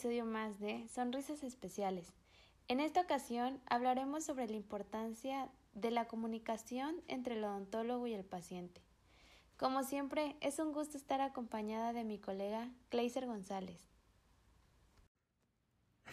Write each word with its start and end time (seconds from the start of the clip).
episodio 0.00 0.24
más 0.24 0.58
de 0.60 0.86
Sonrisas 0.94 1.42
Especiales. 1.42 2.06
En 2.68 2.80
esta 2.80 3.02
ocasión 3.02 3.60
hablaremos 3.68 4.24
sobre 4.24 4.48
la 4.48 4.56
importancia 4.56 5.50
de 5.74 5.90
la 5.90 6.06
comunicación 6.06 6.94
entre 7.06 7.36
el 7.36 7.44
odontólogo 7.44 8.06
y 8.06 8.14
el 8.14 8.24
paciente. 8.24 8.80
Como 9.58 9.82
siempre, 9.82 10.36
es 10.40 10.58
un 10.58 10.72
gusto 10.72 10.96
estar 10.96 11.20
acompañada 11.20 11.92
de 11.92 12.04
mi 12.04 12.16
colega 12.16 12.70
Kleiser 12.88 13.26
González. 13.26 13.76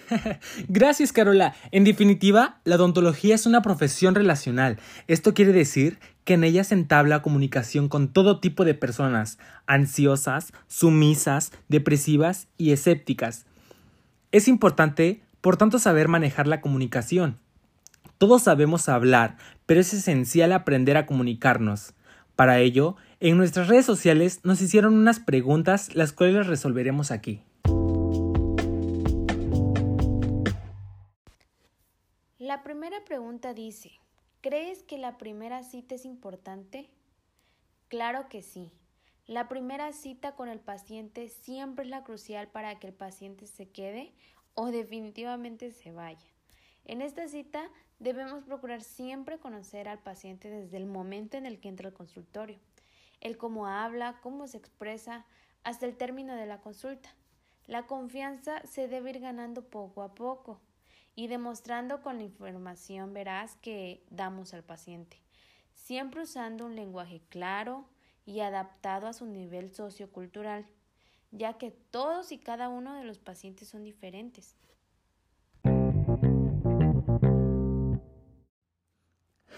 Gracias, 0.67 1.13
Carola. 1.13 1.55
En 1.71 1.85
definitiva, 1.85 2.59
la 2.65 2.75
odontología 2.75 3.35
es 3.35 3.45
una 3.45 3.61
profesión 3.61 4.15
relacional. 4.15 4.79
Esto 5.07 5.33
quiere 5.33 5.53
decir 5.53 5.97
que 6.25 6.33
en 6.33 6.43
ella 6.43 6.65
se 6.65 6.73
entabla 6.73 7.21
comunicación 7.21 7.87
con 7.87 8.11
todo 8.11 8.41
tipo 8.41 8.65
de 8.65 8.73
personas, 8.73 9.39
ansiosas, 9.65 10.51
sumisas, 10.67 11.53
depresivas 11.69 12.49
y 12.57 12.73
escépticas. 12.73 13.46
Es 14.31 14.47
importante, 14.47 15.21
por 15.41 15.57
tanto, 15.57 15.79
saber 15.79 16.07
manejar 16.07 16.47
la 16.47 16.61
comunicación. 16.61 17.39
Todos 18.17 18.43
sabemos 18.43 18.89
hablar, 18.89 19.37
pero 19.65 19.79
es 19.79 19.93
esencial 19.93 20.51
aprender 20.51 20.97
a 20.97 21.05
comunicarnos. 21.05 21.93
Para 22.35 22.59
ello, 22.59 22.95
en 23.19 23.37
nuestras 23.37 23.67
redes 23.67 23.85
sociales 23.85 24.41
nos 24.43 24.61
hicieron 24.61 24.95
unas 24.95 25.19
preguntas 25.19 25.95
las 25.95 26.13
cuales 26.13 26.47
resolveremos 26.47 27.11
aquí. 27.11 27.41
La 32.37 32.63
primera 32.63 33.03
pregunta 33.05 33.53
dice, 33.53 33.91
¿Crees 34.41 34.83
que 34.83 34.97
la 34.97 35.17
primera 35.17 35.63
cita 35.63 35.95
es 35.95 36.05
importante? 36.05 36.89
Claro 37.87 38.29
que 38.29 38.41
sí. 38.41 38.71
La 39.27 39.49
primera 39.49 39.91
cita 39.91 40.35
con 40.35 40.47
el 40.47 40.61
paciente 40.61 41.27
siempre 41.27 41.83
es 41.83 41.91
la 41.91 42.05
crucial 42.05 42.47
para 42.47 42.79
que 42.79 42.87
el 42.87 42.93
paciente 42.93 43.45
se 43.45 43.67
quede 43.67 44.13
o 44.53 44.67
definitivamente 44.67 45.73
se 45.73 45.91
vaya. 45.91 46.25
En 46.85 47.01
esta 47.01 47.27
cita 47.27 47.69
debemos 47.99 48.45
procurar 48.45 48.81
siempre 48.81 49.37
conocer 49.37 49.89
al 49.89 49.99
paciente 49.99 50.49
desde 50.49 50.77
el 50.77 50.85
momento 50.85 51.35
en 51.35 51.45
el 51.45 51.59
que 51.59 51.67
entra 51.67 51.89
al 51.89 51.93
consultorio, 51.93 52.57
el 53.19 53.37
cómo 53.37 53.67
habla, 53.67 54.17
cómo 54.21 54.47
se 54.47 54.59
expresa, 54.59 55.25
hasta 55.65 55.85
el 55.85 55.97
término 55.97 56.33
de 56.33 56.45
la 56.45 56.61
consulta. 56.61 57.13
La 57.65 57.85
confianza 57.85 58.65
se 58.65 58.87
debe 58.87 59.09
ir 59.09 59.19
ganando 59.19 59.65
poco 59.65 60.03
a 60.03 60.15
poco 60.15 60.61
y 61.15 61.27
demostrando 61.27 62.01
con 62.01 62.15
la 62.15 62.23
información 62.23 63.13
veraz 63.13 63.57
que 63.57 64.05
damos 64.09 64.53
al 64.53 64.63
paciente, 64.63 65.21
siempre 65.73 66.21
usando 66.21 66.65
un 66.65 66.77
lenguaje 66.77 67.21
claro 67.27 67.89
y 68.27 68.41
adaptado 68.41 69.07
a 69.07 69.13
su 69.13 69.25
nivel 69.25 69.73
sociocultural, 69.73 70.67
ya 71.31 71.53
que 71.53 71.71
todos 71.71 72.31
y 72.31 72.37
cada 72.37 72.69
uno 72.69 72.93
de 72.95 73.05
los 73.05 73.17
pacientes 73.17 73.69
son 73.69 73.83
diferentes. 73.85 74.55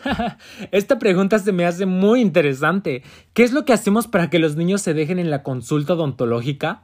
Esta 0.71 0.99
pregunta 0.99 1.39
se 1.39 1.51
me 1.51 1.65
hace 1.65 1.85
muy 1.87 2.21
interesante. 2.21 3.03
¿Qué 3.33 3.43
es 3.43 3.51
lo 3.51 3.65
que 3.65 3.73
hacemos 3.73 4.07
para 4.07 4.29
que 4.29 4.39
los 4.39 4.55
niños 4.55 4.81
se 4.83 4.93
dejen 4.93 5.17
en 5.17 5.31
la 5.31 5.41
consulta 5.41 5.93
odontológica? 5.93 6.83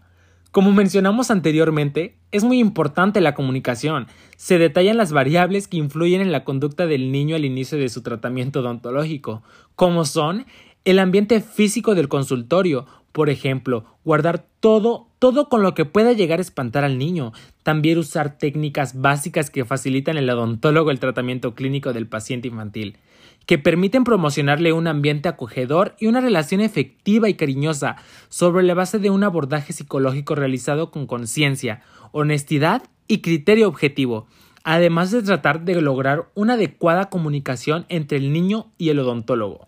Como 0.51 0.71
mencionamos 0.71 1.31
anteriormente, 1.31 2.17
es 2.31 2.43
muy 2.43 2.59
importante 2.59 3.21
la 3.21 3.35
comunicación. 3.35 4.07
Se 4.37 4.57
detallan 4.57 4.97
las 4.97 5.11
variables 5.11 5.67
que 5.67 5.77
influyen 5.77 6.21
en 6.21 6.31
la 6.31 6.43
conducta 6.45 6.87
del 6.87 7.11
niño 7.11 7.35
al 7.35 7.45
inicio 7.45 7.77
de 7.77 7.89
su 7.89 8.01
tratamiento 8.01 8.61
odontológico, 8.61 9.43
como 9.75 10.05
son 10.05 10.45
el 10.85 10.99
ambiente 10.99 11.41
físico 11.41 11.95
del 11.95 12.07
consultorio, 12.07 12.85
por 13.11 13.29
ejemplo, 13.29 13.85
guardar 14.03 14.45
todo, 14.59 15.07
todo 15.19 15.49
con 15.49 15.63
lo 15.63 15.73
que 15.73 15.85
pueda 15.85 16.13
llegar 16.13 16.39
a 16.39 16.43
espantar 16.43 16.83
al 16.83 16.97
niño. 16.97 17.33
También 17.63 17.97
usar 17.97 18.37
técnicas 18.37 19.01
básicas 19.01 19.49
que 19.49 19.65
facilitan 19.65 20.17
el 20.17 20.29
odontólogo 20.29 20.91
el 20.91 20.99
tratamiento 20.99 21.55
clínico 21.55 21.91
del 21.91 22.07
paciente 22.07 22.47
infantil 22.47 22.97
que 23.45 23.57
permiten 23.57 24.03
promocionarle 24.03 24.73
un 24.73 24.87
ambiente 24.87 25.29
acogedor 25.29 25.95
y 25.99 26.07
una 26.07 26.21
relación 26.21 26.61
efectiva 26.61 27.29
y 27.29 27.35
cariñosa 27.35 27.97
sobre 28.29 28.63
la 28.63 28.73
base 28.73 28.99
de 28.99 29.09
un 29.09 29.23
abordaje 29.23 29.73
psicológico 29.73 30.35
realizado 30.35 30.91
con 30.91 31.05
conciencia, 31.05 31.81
honestidad 32.11 32.83
y 33.07 33.19
criterio 33.19 33.67
objetivo, 33.67 34.27
además 34.63 35.11
de 35.11 35.21
tratar 35.21 35.63
de 35.63 35.79
lograr 35.79 36.29
una 36.33 36.53
adecuada 36.53 37.09
comunicación 37.09 37.85
entre 37.89 38.17
el 38.17 38.33
niño 38.33 38.71
y 38.77 38.89
el 38.89 38.99
odontólogo. 38.99 39.67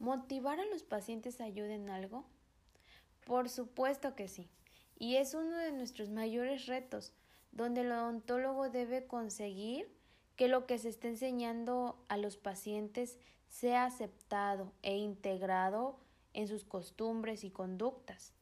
¿Motivar 0.00 0.58
a 0.58 0.66
los 0.66 0.82
pacientes 0.82 1.40
ayuda 1.40 1.74
en 1.74 1.88
algo? 1.88 2.24
Por 3.24 3.48
supuesto 3.48 4.16
que 4.16 4.26
sí 4.26 4.50
y 5.00 5.16
es 5.16 5.32
uno 5.32 5.56
de 5.56 5.72
nuestros 5.72 6.10
mayores 6.10 6.66
retos, 6.66 7.12
donde 7.52 7.80
el 7.80 7.90
odontólogo 7.90 8.68
debe 8.68 9.06
conseguir 9.06 9.90
que 10.36 10.46
lo 10.46 10.66
que 10.66 10.78
se 10.78 10.90
esté 10.90 11.08
enseñando 11.08 12.04
a 12.08 12.18
los 12.18 12.36
pacientes 12.36 13.18
sea 13.48 13.86
aceptado 13.86 14.72
e 14.82 14.98
integrado 14.98 15.98
en 16.34 16.46
sus 16.46 16.64
costumbres 16.64 17.44
y 17.44 17.50
conductas, 17.50 18.34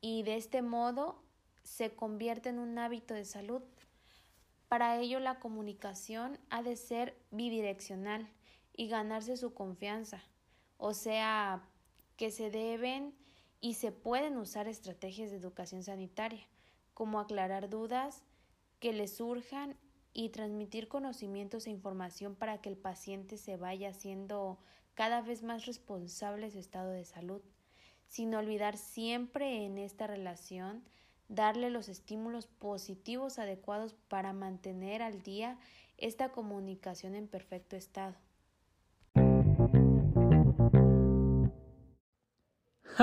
y 0.00 0.22
de 0.22 0.36
este 0.36 0.62
modo 0.62 1.22
se 1.64 1.94
convierte 1.94 2.48
en 2.48 2.58
un 2.58 2.78
hábito 2.78 3.12
de 3.12 3.26
salud. 3.26 3.62
Para 4.68 4.98
ello 4.98 5.20
la 5.20 5.38
comunicación 5.38 6.38
ha 6.48 6.62
de 6.62 6.76
ser 6.76 7.14
bidireccional 7.30 8.26
y 8.74 8.88
ganarse 8.88 9.36
su 9.36 9.52
confianza, 9.52 10.22
o 10.80 10.94
sea, 10.94 11.62
que 12.16 12.30
se 12.30 12.50
deben 12.50 13.14
y 13.60 13.74
se 13.74 13.92
pueden 13.92 14.38
usar 14.38 14.66
estrategias 14.66 15.30
de 15.30 15.36
educación 15.36 15.82
sanitaria, 15.82 16.46
como 16.94 17.20
aclarar 17.20 17.68
dudas 17.68 18.24
que 18.80 18.94
le 18.94 19.06
surjan 19.06 19.76
y 20.14 20.30
transmitir 20.30 20.88
conocimientos 20.88 21.66
e 21.66 21.70
información 21.70 22.34
para 22.34 22.62
que 22.62 22.70
el 22.70 22.78
paciente 22.78 23.36
se 23.36 23.58
vaya 23.58 23.90
haciendo 23.90 24.58
cada 24.94 25.20
vez 25.20 25.42
más 25.42 25.66
responsable 25.66 26.46
de 26.46 26.52
su 26.52 26.58
estado 26.58 26.90
de 26.92 27.04
salud, 27.04 27.42
sin 28.06 28.34
olvidar 28.34 28.78
siempre 28.78 29.66
en 29.66 29.76
esta 29.76 30.06
relación 30.06 30.82
darle 31.28 31.68
los 31.68 31.90
estímulos 31.90 32.46
positivos 32.46 33.38
adecuados 33.38 33.94
para 34.08 34.32
mantener 34.32 35.02
al 35.02 35.22
día 35.22 35.58
esta 35.98 36.30
comunicación 36.30 37.14
en 37.14 37.28
perfecto 37.28 37.76
estado. 37.76 38.16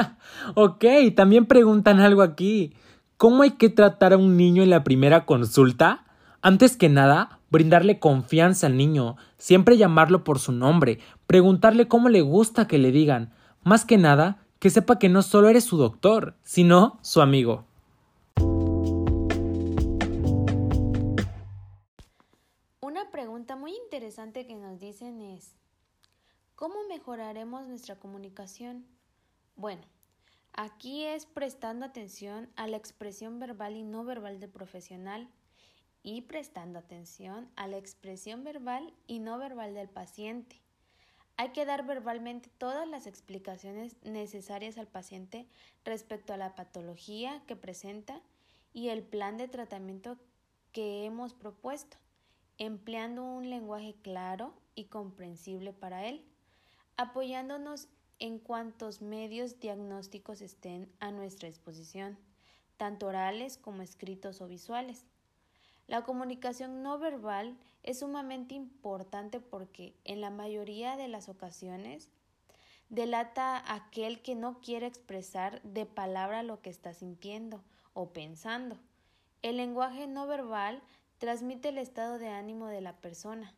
ok, 0.56 0.86
también 1.16 1.46
preguntan 1.46 2.00
algo 2.00 2.22
aquí. 2.22 2.74
¿Cómo 3.18 3.44
hay 3.44 3.52
que 3.52 3.70
tratar 3.70 4.14
a 4.14 4.18
un 4.18 4.38
niño 4.38 4.64
en 4.64 4.70
la 4.70 4.84
primera 4.84 5.26
consulta? 5.26 6.06
Antes 6.42 6.78
que 6.78 6.88
nada, 6.88 7.40
brindarle 7.50 8.00
confianza 8.00 8.68
al 8.68 8.78
niño, 8.78 9.18
siempre 9.38 9.78
llamarlo 9.78 10.24
por 10.24 10.40
su 10.40 10.52
nombre, 10.52 11.00
preguntarle 11.26 11.88
cómo 11.88 12.10
le 12.10 12.22
gusta 12.22 12.68
que 12.68 12.78
le 12.78 12.92
digan, 12.92 13.34
más 13.64 13.86
que 13.86 13.98
nada, 13.98 14.46
que 14.60 14.70
sepa 14.70 15.00
que 15.00 15.10
no 15.10 15.24
solo 15.24 15.50
eres 15.50 15.64
su 15.64 15.78
doctor, 15.78 16.36
sino 16.44 17.00
su 17.02 17.22
amigo. 17.22 17.66
Una 22.82 23.10
pregunta 23.12 23.56
muy 23.56 23.74
interesante 23.84 24.46
que 24.46 24.56
nos 24.56 24.80
dicen 24.80 25.22
es, 25.22 25.56
¿cómo 26.56 26.76
mejoraremos 26.88 27.68
nuestra 27.68 27.96
comunicación? 27.96 28.86
Bueno, 29.58 29.82
aquí 30.54 31.04
es 31.06 31.26
prestando 31.26 31.88
atención 31.88 32.48
a 32.58 32.68
la 32.68 32.78
expresión 32.78 33.40
verbal 33.40 33.76
y 33.76 33.82
no 33.82 34.04
verbal 34.04 34.40
del 34.40 34.52
profesional 34.52 35.32
y 36.04 36.22
prestando 36.22 36.78
atención 36.78 37.50
a 37.56 37.66
la 37.66 37.78
expresión 37.78 38.44
verbal 38.44 38.94
y 39.08 39.18
no 39.18 39.40
verbal 39.40 39.74
del 39.74 39.90
paciente. 39.90 40.62
Hay 41.38 41.54
que 41.54 41.66
dar 41.66 41.88
verbalmente 41.88 42.52
todas 42.60 42.88
las 42.88 43.08
explicaciones 43.08 43.98
necesarias 44.04 44.78
al 44.78 44.88
paciente 44.88 45.48
respecto 45.84 46.34
a 46.34 46.38
la 46.38 46.54
patología 46.54 47.42
que 47.48 47.56
presenta 47.56 48.22
y 48.74 48.90
el 48.90 49.02
plan 49.02 49.38
de 49.38 49.48
tratamiento 49.48 50.20
que 50.72 51.04
hemos 51.04 51.34
propuesto, 51.34 51.98
empleando 52.60 53.24
un 53.24 53.50
lenguaje 53.50 53.96
claro 54.04 54.54
y 54.76 54.86
comprensible 54.86 55.74
para 55.74 56.06
él, 56.06 56.24
apoyándonos 56.96 57.88
en 58.20 58.40
cuantos 58.40 59.02
medios 59.02 59.60
diagnósticos 59.60 60.42
estén 60.42 60.92
a 61.00 61.12
nuestra 61.12 61.48
disposición, 61.48 62.18
tanto 62.78 63.08
orales 63.08 63.58
como 63.58 63.82
escritos 63.82 64.42
o 64.42 64.48
visuales. 64.48 65.06
La 65.88 66.04
comunicación 66.04 66.84
no 66.84 67.00
verbal 67.00 67.58
es 67.84 68.00
sumamente 68.00 68.56
importante 68.56 69.40
porque 69.40 69.94
en 70.04 70.22
la 70.22 70.30
mayoría 70.30 70.98
de 70.98 71.08
las 71.08 71.30
ocasiones 71.30 72.10
delata 72.90 73.64
aquel 73.74 74.22
que 74.22 74.36
no 74.36 74.60
quiere 74.60 74.88
expresar 74.88 75.62
de 75.64 75.86
palabra 75.86 76.44
lo 76.44 76.62
que 76.62 76.70
está 76.70 76.94
sintiendo 76.94 77.64
o 77.94 78.10
pensando. 78.10 78.78
El 79.42 79.58
lenguaje 79.58 80.08
no 80.08 80.28
verbal 80.28 80.82
transmite 81.20 81.70
el 81.70 81.78
estado 81.78 82.18
de 82.20 82.30
ánimo 82.30 82.68
de 82.68 82.82
la 82.82 82.98
persona, 82.98 83.54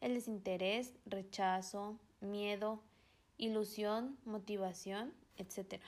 el 0.00 0.14
desinterés, 0.14 0.94
rechazo, 1.06 1.98
miedo, 2.20 2.80
ilusión, 3.38 4.18
motivación, 4.24 5.12
etc. 5.36 5.80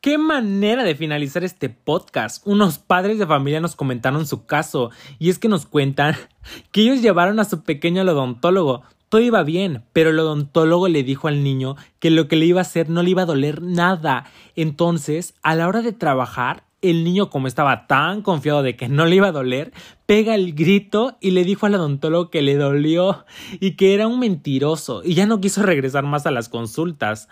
¡Qué 0.00 0.16
manera 0.16 0.84
de 0.84 0.94
finalizar 0.94 1.44
este 1.44 1.68
podcast! 1.68 2.46
Unos 2.46 2.78
padres 2.78 3.18
de 3.18 3.26
familia 3.26 3.60
nos 3.60 3.76
comentaron 3.76 4.26
su 4.26 4.46
caso 4.46 4.90
y 5.18 5.28
es 5.28 5.38
que 5.38 5.48
nos 5.48 5.66
cuentan 5.66 6.16
que 6.72 6.80
ellos 6.80 7.02
llevaron 7.02 7.38
a 7.40 7.44
su 7.44 7.62
pequeño 7.62 8.00
al 8.00 8.08
odontólogo. 8.08 8.82
Todo 9.08 9.20
iba 9.20 9.42
bien, 9.44 9.84
pero 9.92 10.10
el 10.10 10.18
odontólogo 10.18 10.88
le 10.88 11.04
dijo 11.04 11.28
al 11.28 11.44
niño 11.44 11.76
que 12.00 12.10
lo 12.10 12.26
que 12.26 12.36
le 12.36 12.46
iba 12.46 12.60
a 12.60 12.62
hacer 12.62 12.90
no 12.90 13.02
le 13.02 13.10
iba 13.10 13.22
a 13.22 13.26
doler 13.26 13.62
nada. 13.62 14.24
Entonces, 14.56 15.34
a 15.42 15.54
la 15.54 15.68
hora 15.68 15.82
de 15.82 15.92
trabajar, 15.92 16.64
el 16.82 17.04
niño, 17.04 17.30
como 17.30 17.46
estaba 17.46 17.86
tan 17.86 18.22
confiado 18.22 18.62
de 18.62 18.76
que 18.76 18.88
no 18.88 19.06
le 19.06 19.16
iba 19.16 19.28
a 19.28 19.32
doler, 19.32 19.72
pega 20.06 20.34
el 20.34 20.54
grito 20.54 21.16
y 21.20 21.30
le 21.30 21.44
dijo 21.44 21.66
al 21.66 21.74
odontólogo 21.76 22.30
que 22.30 22.42
le 22.42 22.56
dolió 22.56 23.24
y 23.60 23.72
que 23.72 23.94
era 23.94 24.06
un 24.06 24.18
mentiroso 24.18 25.02
y 25.04 25.14
ya 25.14 25.26
no 25.26 25.40
quiso 25.40 25.62
regresar 25.62 26.04
más 26.04 26.26
a 26.26 26.30
las 26.30 26.48
consultas. 26.48 27.28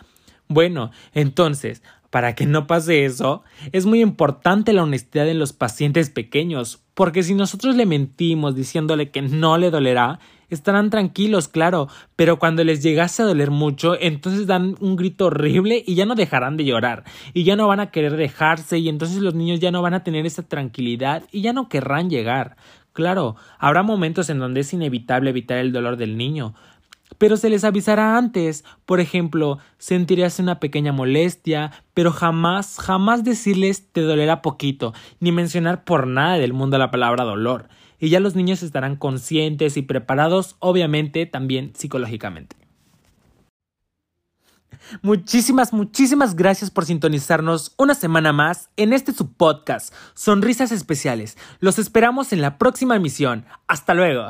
Bueno, 0.49 0.91
entonces, 1.13 1.83
para 2.11 2.35
que 2.35 2.47
no 2.47 2.67
pase 2.69 3.05
eso, 3.05 3.43
es 3.73 3.87
muy 3.87 4.01
importante 4.01 4.73
la 4.73 4.85
honestidad 4.85 5.29
en 5.29 5.41
los 5.41 5.53
pacientes 5.53 6.11
pequeños, 6.11 6.81
porque 6.95 7.25
si 7.25 7.35
nosotros 7.35 7.75
le 7.75 7.87
mentimos 7.87 8.55
diciéndole 8.55 9.11
que 9.11 9.23
no 9.23 9.59
le 9.59 9.71
dolerá, 9.71 10.21
estarán 10.55 10.91
tranquilos, 10.91 11.49
claro, 11.49 11.89
pero 12.17 12.39
cuando 12.39 12.65
les 12.65 12.83
llegase 12.83 13.23
a 13.23 13.27
doler 13.27 13.51
mucho, 13.51 13.97
entonces 14.01 14.47
dan 14.47 14.77
un 14.81 14.97
grito 14.97 15.27
horrible 15.27 15.83
y 15.87 15.95
ya 15.95 16.07
no 16.07 16.15
dejarán 16.15 16.57
de 16.57 16.65
llorar, 16.65 17.05
y 17.33 17.45
ya 17.45 17.57
no 17.57 17.69
van 17.69 17.81
a 17.81 17.91
querer 17.91 18.17
dejarse, 18.17 18.79
y 18.79 18.89
entonces 18.89 19.19
los 19.19 19.35
niños 19.35 19.61
ya 19.61 19.71
no 19.71 19.83
van 19.83 19.95
a 19.95 20.05
tener 20.05 20.27
esa 20.27 20.43
tranquilidad 20.43 21.25
y 21.33 21.43
ya 21.43 21.53
no 21.53 21.69
querrán 21.69 22.11
llegar. 22.11 22.57
Claro, 22.93 23.35
habrá 23.59 23.83
momentos 23.83 24.31
en 24.31 24.39
donde 24.39 24.61
es 24.61 24.73
inevitable 24.73 25.31
evitar 25.31 25.59
el 25.59 25.73
dolor 25.73 25.97
del 25.97 26.17
niño, 26.17 26.55
pero 27.19 27.37
se 27.37 27.51
les 27.51 27.65
avisará 27.65 28.17
antes. 28.17 28.65
Por 28.87 29.01
ejemplo, 29.01 29.59
sentirás 29.79 30.39
una 30.39 30.61
pequeña 30.61 30.93
molestia, 30.93 31.73
pero 31.95 32.13
jamás, 32.13 32.79
jamás 32.79 33.25
decirles 33.25 33.93
te 33.93 34.03
dolerá 34.03 34.43
poquito, 34.43 34.95
ni 35.21 35.33
mencionar 35.33 35.85
por 35.85 36.07
nada 36.07 36.39
del 36.39 36.53
mundo 36.53 36.79
la 36.79 36.91
palabra 36.91 37.25
dolor. 37.25 37.69
Y 37.99 38.09
ya 38.09 38.21
los 38.21 38.35
niños 38.35 38.63
estarán 38.63 38.97
conscientes 38.97 39.77
y 39.77 39.83
preparados, 39.83 40.57
obviamente, 40.59 41.27
también 41.27 41.73
psicológicamente. 41.75 42.57
Muchísimas, 45.03 45.73
muchísimas 45.73 46.37
gracias 46.37 46.71
por 46.71 46.85
sintonizarnos 46.85 47.75
una 47.79 47.95
semana 47.95 48.33
más 48.33 48.71
en 48.77 48.93
este 48.93 49.13
subpodcast, 49.13 49.95
Sonrisas 50.15 50.73
Especiales. 50.73 51.37
Los 51.61 51.79
esperamos 51.79 52.33
en 52.33 52.43
la 52.43 52.59
próxima 52.59 52.97
emisión. 52.97 53.45
Hasta 53.67 53.95
luego. 53.95 54.29